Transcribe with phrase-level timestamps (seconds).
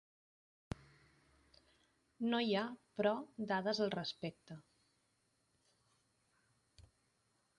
[2.31, 2.63] No hi ha,
[3.01, 3.11] però,
[3.53, 4.57] dades al respecte.